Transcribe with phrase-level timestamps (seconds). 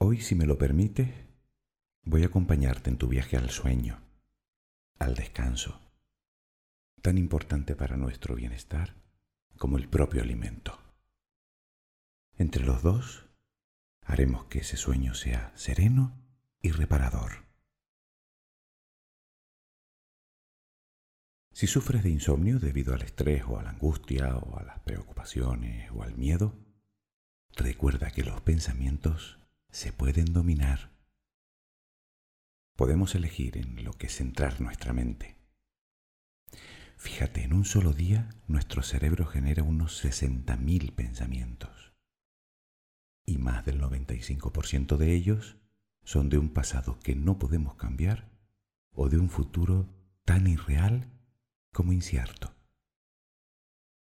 [0.00, 1.08] Hoy, si me lo permites,
[2.04, 4.00] voy a acompañarte en tu viaje al sueño,
[5.00, 5.80] al descanso,
[7.02, 8.94] tan importante para nuestro bienestar
[9.56, 10.78] como el propio alimento.
[12.36, 13.26] Entre los dos,
[14.02, 16.16] haremos que ese sueño sea sereno
[16.62, 17.48] y reparador.
[21.52, 25.90] Si sufres de insomnio debido al estrés o a la angustia o a las preocupaciones
[25.90, 26.54] o al miedo,
[27.56, 29.40] recuerda que los pensamientos
[29.70, 30.90] se pueden dominar.
[32.76, 35.36] Podemos elegir en lo que centrar nuestra mente.
[36.96, 41.94] Fíjate, en un solo día nuestro cerebro genera unos 60.000 pensamientos.
[43.24, 45.56] Y más del 95% de ellos
[46.02, 48.30] son de un pasado que no podemos cambiar
[48.92, 49.88] o de un futuro
[50.24, 51.12] tan irreal
[51.72, 52.54] como incierto.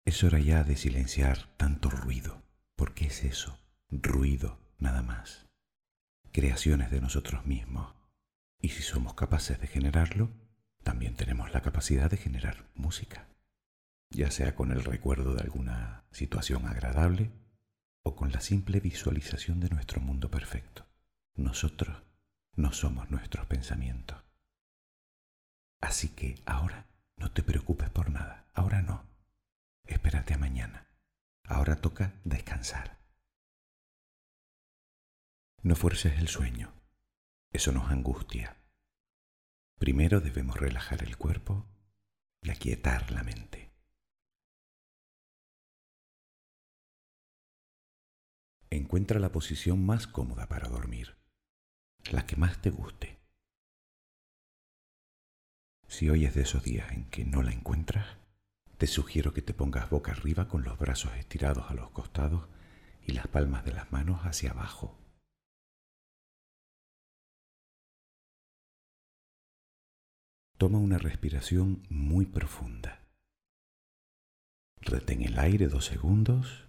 [0.06, 2.42] Es hora ya de silenciar tanto ruido,
[2.76, 5.47] porque es eso, ruido nada más.
[6.38, 7.96] Creaciones de nosotros mismos.
[8.62, 10.30] Y si somos capaces de generarlo,
[10.84, 13.28] también tenemos la capacidad de generar música,
[14.12, 17.32] ya sea con el recuerdo de alguna situación agradable
[18.04, 20.86] o con la simple visualización de nuestro mundo perfecto.
[21.34, 22.04] Nosotros
[22.56, 24.24] no somos nuestros pensamientos.
[25.82, 26.86] Así que ahora
[27.16, 29.08] no te preocupes por nada, ahora no.
[29.86, 30.86] Espérate a mañana.
[31.46, 32.97] Ahora toca descansar.
[35.68, 36.72] No fuerces el sueño.
[37.52, 38.56] Eso nos angustia.
[39.78, 41.66] Primero debemos relajar el cuerpo
[42.42, 43.74] y aquietar la mente.
[48.70, 51.18] Encuentra la posición más cómoda para dormir,
[52.12, 53.20] la que más te guste.
[55.90, 58.16] Si hoy es de esos días en que no la encuentras,
[58.78, 62.48] te sugiero que te pongas boca arriba con los brazos estirados a los costados
[63.06, 64.98] y las palmas de las manos hacia abajo.
[70.58, 73.06] Toma una respiración muy profunda.
[74.78, 76.68] Retén el aire dos segundos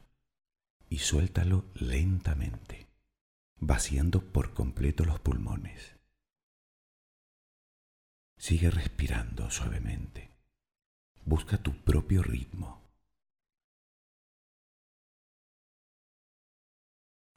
[0.90, 2.86] y suéltalo lentamente,
[3.56, 5.96] vaciando por completo los pulmones.
[8.36, 10.32] Sigue respirando suavemente.
[11.24, 12.82] Busca tu propio ritmo.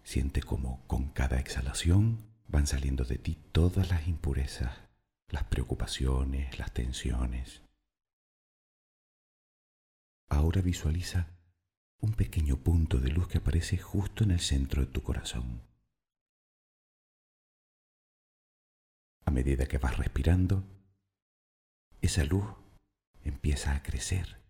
[0.04, 4.91] Siente como con cada exhalación van saliendo de ti todas las impurezas,
[5.32, 7.62] las preocupaciones, las tensiones.
[10.30, 11.28] Ahora visualiza
[12.00, 15.62] un pequeño punto de luz que aparece justo en el centro de tu corazón.
[19.26, 20.64] A medida que vas respirando,
[22.02, 22.46] esa luz
[23.24, 24.42] empieza a crecer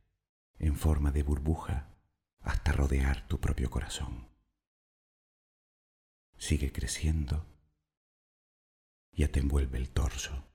[0.57, 1.95] en forma de burbuja
[2.39, 4.29] hasta rodear tu propio corazón.
[6.37, 7.45] Sigue creciendo,
[9.11, 10.50] ya te envuelve el torso,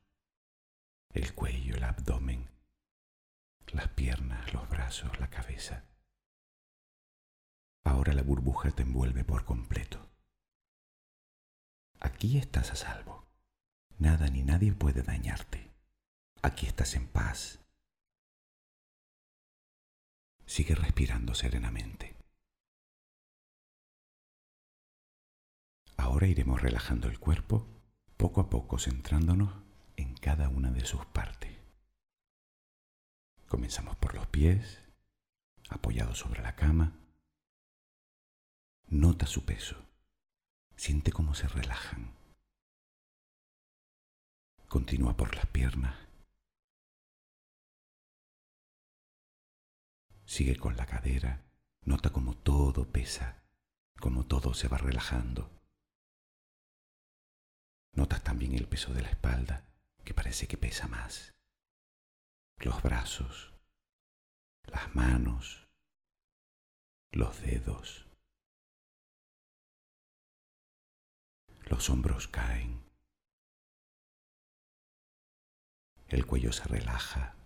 [1.17, 2.51] el cuello, el abdomen,
[3.69, 5.85] las piernas, los brazos, la cabeza.
[7.85, 10.11] Ahora la burbuja te envuelve por completo.
[12.01, 13.25] Aquí estás a salvo.
[13.99, 15.71] Nada ni nadie puede dañarte.
[16.43, 17.61] Aquí estás en paz.
[20.45, 22.15] Sigue respirando serenamente.
[25.97, 27.67] Ahora iremos relajando el cuerpo,
[28.19, 29.66] poco a poco centrándonos
[29.97, 31.57] en cada una de sus partes.
[33.49, 34.81] Comenzamos por los pies,
[35.69, 36.93] apoyados sobre la cama.
[38.89, 39.77] Nota su peso.
[40.77, 42.15] Siente cómo se relajan.
[44.69, 46.07] Continúa por las piernas,
[50.27, 51.47] Sigue con la cadera,
[51.83, 53.45] nota como todo pesa,
[54.01, 55.51] como todo se va relajando.
[57.93, 59.65] Notas también el peso de la espalda,
[60.07, 61.35] que parece que pesa más.
[62.57, 63.53] Los brazos,
[64.65, 65.69] las manos,
[67.11, 68.07] los dedos.
[71.65, 72.83] Los hombros caen.
[76.09, 77.37] El cuello se relaja.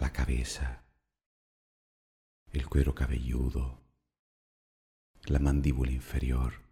[0.00, 0.84] La cabeza
[2.54, 3.80] el cuero cabelludo,
[5.24, 6.62] la mandíbula inferior,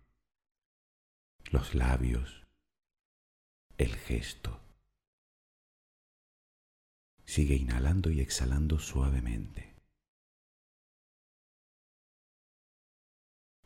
[1.51, 2.42] los labios,
[3.83, 4.61] el gesto.
[7.25, 9.75] Sigue inhalando y exhalando suavemente.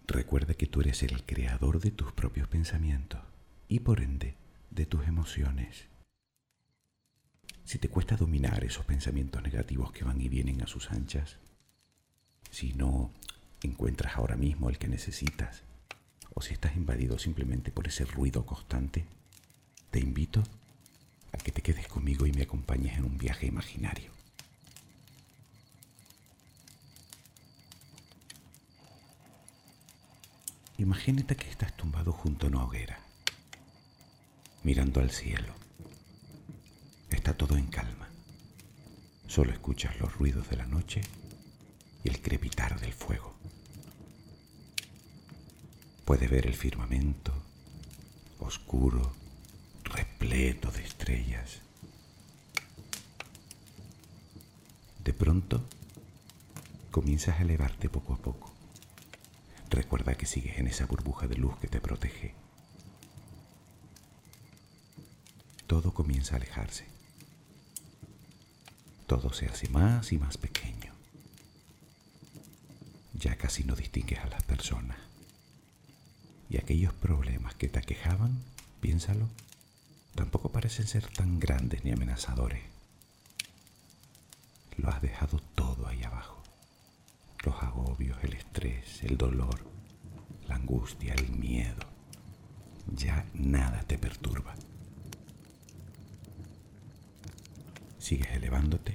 [0.06, 3.20] Recuerda que tú eres el creador de tus propios pensamientos
[3.68, 4.36] y por ende
[4.70, 5.84] de tus emociones.
[7.64, 11.36] Si te cuesta dominar esos pensamientos negativos que van y vienen a sus anchas,
[12.50, 13.10] si no
[13.62, 15.62] encuentras ahora mismo el que necesitas,
[16.32, 19.06] o si estás invadido simplemente por ese ruido constante,
[19.96, 20.42] te invito
[21.32, 24.10] a que te quedes conmigo y me acompañes en un viaje imaginario.
[30.76, 33.00] Imagínate que estás tumbado junto a una hoguera,
[34.64, 35.54] mirando al cielo.
[37.08, 38.10] Está todo en calma.
[39.26, 41.00] Solo escuchas los ruidos de la noche
[42.04, 43.34] y el crepitar del fuego.
[46.04, 47.32] Puedes ver el firmamento,
[48.40, 49.24] oscuro,
[50.26, 51.60] repleto de estrellas.
[55.04, 55.62] De pronto,
[56.90, 58.52] comienzas a elevarte poco a poco.
[59.70, 62.34] Recuerda que sigues en esa burbuja de luz que te protege.
[65.68, 66.86] Todo comienza a alejarse.
[69.06, 70.92] Todo se hace más y más pequeño.
[73.14, 74.98] Ya casi no distingues a las personas.
[76.50, 78.42] Y aquellos problemas que te aquejaban,
[78.80, 79.28] piénsalo,
[80.16, 82.62] tampoco parecen ser tan grandes ni amenazadores.
[84.76, 86.42] Lo has dejado todo ahí abajo.
[87.44, 89.60] Los agobios, el estrés, el dolor,
[90.48, 91.86] la angustia, el miedo.
[92.92, 94.54] Ya nada te perturba.
[97.98, 98.94] Sigues elevándote,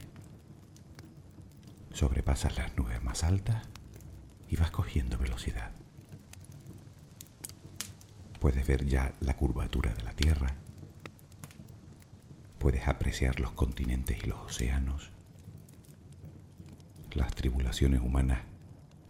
[1.94, 3.68] sobrepasas las nubes más altas
[4.50, 5.71] y vas cogiendo velocidad.
[8.39, 10.56] Puedes ver ya la curvatura de la Tierra,
[12.62, 15.10] puedes apreciar los continentes y los océanos.
[17.12, 18.44] Las tribulaciones humanas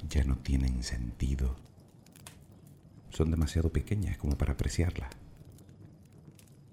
[0.08, 1.58] ya no tienen sentido.
[3.10, 5.10] Son demasiado pequeñas como para apreciarlas.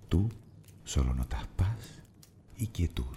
[0.08, 0.30] Tú
[0.84, 2.00] solo notas paz
[2.56, 3.16] y quietud.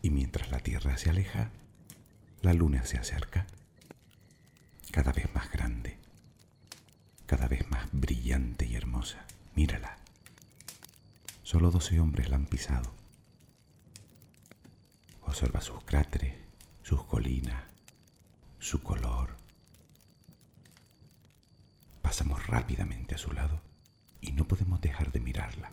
[0.00, 1.50] Y mientras la Tierra se aleja,
[2.40, 3.46] la Luna se acerca,
[4.90, 6.01] cada vez más grande
[7.32, 9.24] cada vez más brillante y hermosa.
[9.54, 9.96] Mírala.
[11.42, 12.92] Solo doce hombres la han pisado.
[15.22, 16.34] Observa sus cráteres,
[16.82, 17.64] sus colinas,
[18.58, 19.34] su color.
[22.02, 23.62] Pasamos rápidamente a su lado
[24.20, 25.72] y no podemos dejar de mirarla.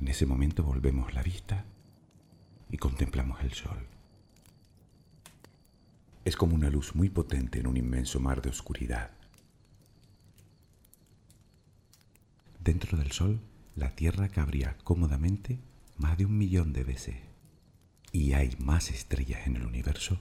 [0.00, 1.66] En ese momento volvemos la vista
[2.70, 3.95] y contemplamos el sol.
[6.26, 9.12] Es como una luz muy potente en un inmenso mar de oscuridad.
[12.58, 13.38] Dentro del Sol,
[13.76, 15.60] la Tierra cabría cómodamente
[15.98, 17.14] más de un millón de veces.
[18.10, 20.18] Y hay más estrellas en el universo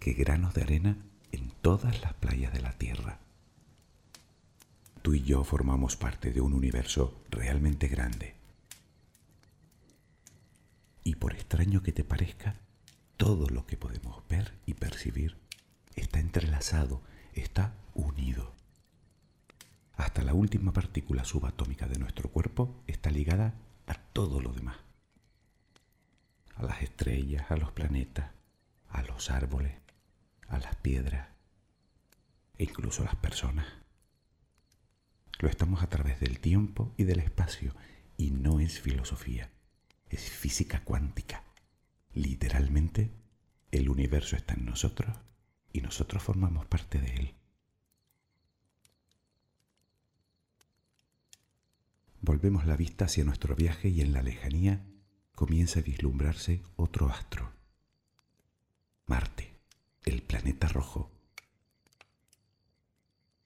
[0.00, 0.96] que granos de arena
[1.32, 3.20] en todas las playas de la Tierra.
[5.02, 8.36] Tú y yo formamos parte de un universo realmente grande.
[11.04, 12.54] Y por extraño que te parezca,
[13.18, 15.41] todo lo que podemos ver y percibir
[15.96, 17.02] está entrelazado,
[17.34, 18.54] está unido.
[19.94, 23.54] Hasta la última partícula subatómica de nuestro cuerpo está ligada
[23.86, 24.76] a todo lo demás.
[26.56, 28.32] A las estrellas, a los planetas,
[28.88, 29.74] a los árboles,
[30.48, 31.28] a las piedras
[32.58, 33.66] e incluso a las personas.
[35.38, 37.74] Lo estamos a través del tiempo y del espacio
[38.16, 39.50] y no es filosofía,
[40.08, 41.42] es física cuántica.
[42.14, 43.10] Literalmente,
[43.70, 45.16] el universo está en nosotros
[45.72, 47.34] y nosotros formamos parte de él.
[52.20, 54.86] Volvemos la vista hacia nuestro viaje y en la lejanía
[55.34, 57.52] comienza a vislumbrarse otro astro.
[59.06, 59.58] Marte,
[60.04, 61.10] el planeta rojo.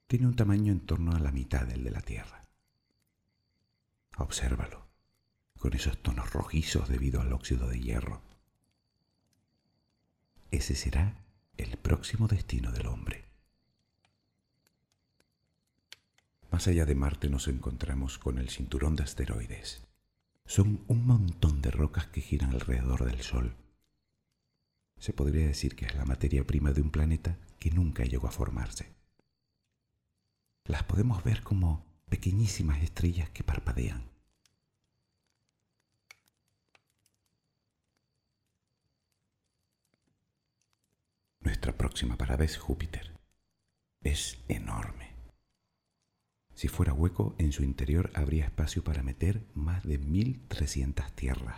[0.05, 2.47] Tiene un tamaño en torno a la mitad del de la Tierra.
[4.17, 4.87] Obsérvalo,
[5.57, 8.21] con esos tonos rojizos debido al óxido de hierro.
[10.51, 11.26] Ese será
[11.57, 13.25] el próximo destino del hombre.
[16.51, 19.83] Más allá de Marte nos encontramos con el cinturón de asteroides.
[20.45, 23.55] Son un montón de rocas que giran alrededor del Sol.
[24.97, 28.31] Se podría decir que es la materia prima de un planeta que nunca llegó a
[28.31, 28.95] formarse.
[30.63, 34.16] Las podemos ver como pequeñísimas estrellas que parpadean.
[41.47, 43.13] Nuestra próxima parada es Júpiter.
[44.01, 45.15] Es enorme.
[46.53, 51.57] Si fuera hueco, en su interior habría espacio para meter más de 1300 tierras.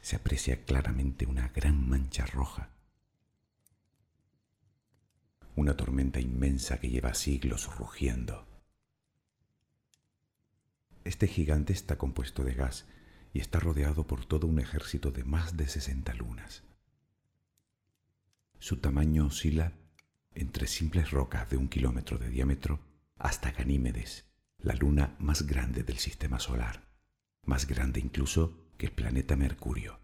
[0.00, 2.70] Se aprecia claramente una gran mancha roja.
[5.56, 8.46] Una tormenta inmensa que lleva siglos rugiendo.
[11.02, 12.86] Este gigante está compuesto de gas
[13.32, 16.67] y está rodeado por todo un ejército de más de 60 lunas.
[18.58, 19.72] Su tamaño oscila
[20.34, 22.80] entre simples rocas de un kilómetro de diámetro
[23.16, 24.26] hasta Ganímedes,
[24.58, 26.88] la luna más grande del sistema solar,
[27.44, 30.00] más grande incluso que el planeta Mercurio.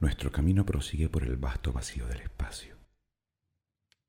[0.00, 2.76] Nuestro camino prosigue por el vasto vacío del espacio.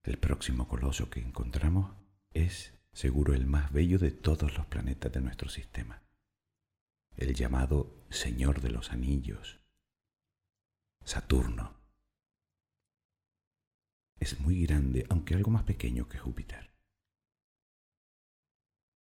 [0.03, 1.95] El próximo coloso que encontramos
[2.31, 6.03] es, seguro, el más bello de todos los planetas de nuestro sistema,
[7.15, 9.62] el llamado Señor de los Anillos,
[11.05, 11.75] Saturno.
[14.19, 16.71] Es muy grande, aunque algo más pequeño que Júpiter.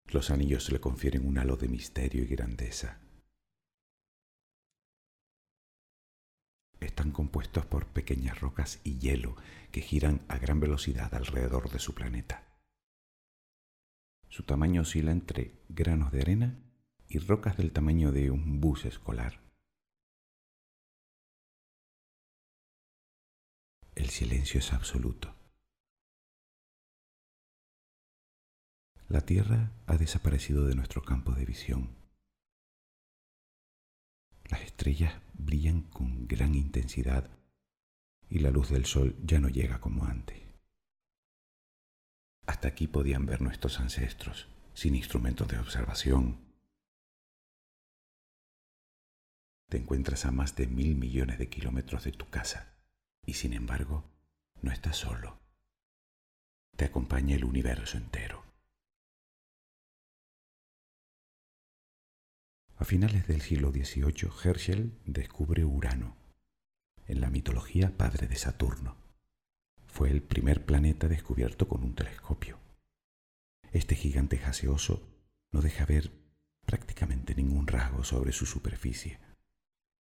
[0.06, 3.02] Los anillos le confieren un halo de misterio y grandeza.
[6.80, 9.36] Están compuestos por pequeñas rocas y hielo
[9.74, 12.48] que giran a gran velocidad alrededor de su planeta.
[14.30, 16.64] Su tamaño oscila entre granos de arena
[17.10, 19.49] y rocas del tamaño de un bus escolar.
[24.00, 25.36] El silencio es absoluto.
[29.10, 31.98] La Tierra ha desaparecido de nuestro campo de visión.
[34.46, 37.30] Las estrellas brillan con gran intensidad
[38.30, 40.42] y la luz del sol ya no llega como antes.
[42.48, 46.56] Hasta aquí podían ver nuestros ancestros, sin instrumentos de observación.
[49.68, 52.79] Te encuentras a más de mil millones de kilómetros de tu casa
[53.26, 54.04] y sin embargo
[54.62, 55.40] no estás solo.
[56.76, 58.44] Te acompaña el universo entero.
[62.78, 66.16] A finales del siglo XVIII, Herschel descubre Urano,
[67.08, 68.96] en la mitología padre de Saturno.
[69.86, 72.58] Fue el primer planeta descubierto con un telescopio.
[73.74, 75.06] Este gigante gaseoso
[75.52, 76.12] no deja ver
[76.66, 79.20] prácticamente ningún rasgo sobre su superficie.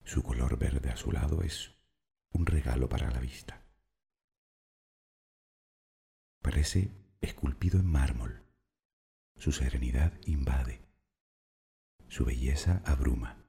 [0.03, 1.76] Su color verde azulado es
[2.31, 3.63] un regalo para la vista.
[6.41, 6.91] Parece
[7.21, 8.43] esculpido en mármol.
[9.35, 10.81] Su serenidad invade.
[12.07, 13.43] Su belleza abruma.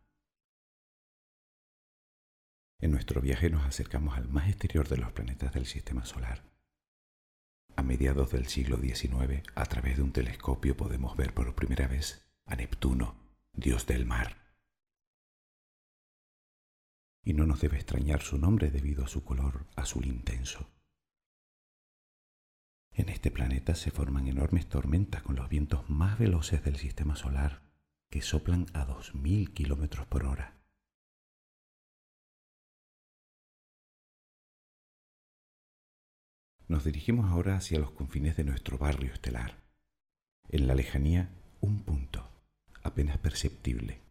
[2.81, 6.45] En nuestro viaje nos acercamos al más exterior de los planetas del Sistema Solar.
[7.77, 12.29] A mediados del siglo XIX, a través de un telescopio podemos ver por primera vez
[12.45, 13.17] a Neptuno,
[13.53, 14.48] dios del mar.
[17.25, 20.71] Y no nos debe extrañar su nombre debido a su color azul intenso.
[22.93, 27.63] En este planeta se forman enormes tormentas con los vientos más veloces del Sistema Solar,
[28.11, 30.59] que soplan a 2.000 kilómetros por hora.
[36.67, 39.63] Nos dirigimos ahora hacia los confines de nuestro barrio estelar.
[40.49, 42.29] En la lejanía, un punto,
[42.83, 44.08] apenas perceptible.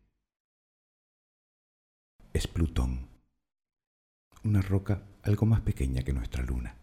[2.37, 3.09] Es Plutón,
[4.43, 6.77] una roca algo más pequeña que nuestra luna.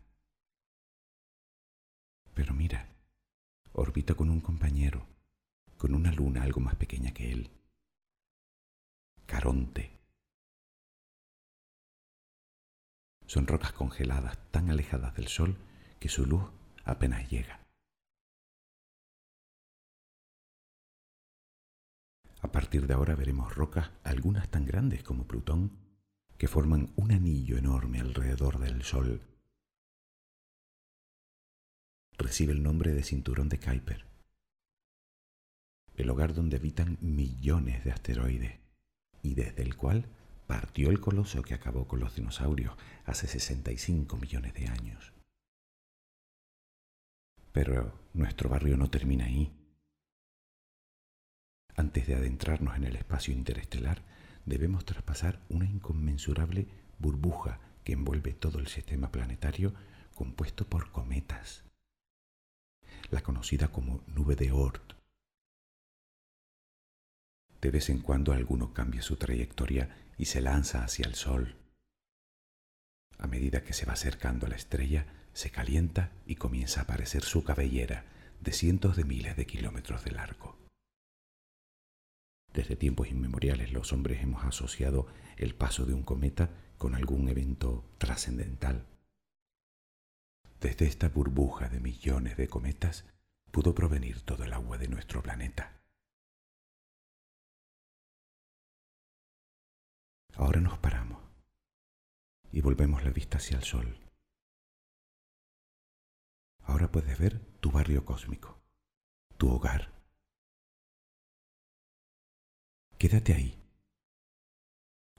[2.35, 2.89] Pero mira,
[3.73, 5.07] orbita con un compañero,
[5.79, 7.53] con una luna algo más pequeña que él.
[9.27, 9.97] Caronte.
[13.27, 15.57] Son rocas congeladas tan alejadas del Sol
[16.01, 16.51] que su luz
[16.85, 17.64] apenas llega.
[22.45, 25.79] A partir de ahora veremos rocas, algunas tan grandes como Plutón,
[26.37, 29.23] que forman un anillo enorme alrededor del Sol.
[32.19, 34.05] Recibe el nombre de cinturón de Kuiper,
[35.97, 38.61] el hogar donde habitan millones de asteroides
[39.23, 40.07] y desde el cual
[40.47, 45.15] partió el coloso que acabó con los dinosaurios hace 65 millones de años.
[47.53, 49.64] Pero nuestro barrio no termina ahí.
[51.77, 54.03] Antes de adentrarnos en el espacio interestelar,
[54.47, 59.75] debemos traspasar una inconmensurable burbuja que envuelve todo el sistema planetario
[60.15, 61.65] compuesto por cometas,
[63.11, 64.95] la conocida como nube de Oort.
[67.61, 71.57] De vez en cuando alguno cambia su trayectoria y se lanza hacia el Sol.
[73.19, 77.23] A medida que se va acercando a la estrella, se calienta y comienza a aparecer
[77.23, 78.05] su cabellera
[78.41, 80.64] de cientos de miles de kilómetros de largo.
[82.55, 87.85] Desde tiempos inmemoriales los hombres hemos asociado el paso de un cometa con algún evento
[87.99, 88.87] trascendental.
[90.61, 93.07] Desde esta burbuja de millones de cometas
[93.51, 95.81] pudo provenir todo el agua de nuestro planeta.
[100.37, 101.23] Ahora nos paramos
[102.53, 103.99] y volvemos la vista hacia el sol.
[106.63, 108.63] Ahora puedes ver tu barrio cósmico,
[109.39, 109.93] tu hogar,
[113.05, 113.63] Quédate ahí.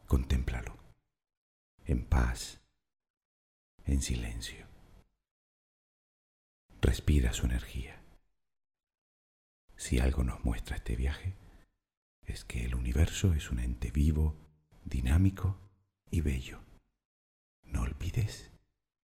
[0.07, 0.75] Contémplalo.
[1.85, 2.59] En paz.
[3.85, 4.65] En silencio.
[6.81, 8.01] Respira su energía.
[9.75, 11.35] Si algo nos muestra este viaje,
[12.23, 14.35] es que el universo es un ente vivo,
[14.83, 15.59] dinámico
[16.09, 16.63] y bello.
[17.65, 18.51] No olvides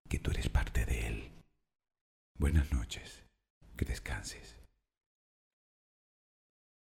[0.09, 1.31] que tú eres parte de él.
[2.39, 3.21] Buenas noches,
[3.77, 4.60] que descanses.